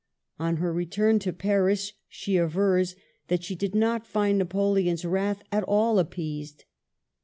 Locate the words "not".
3.75-4.03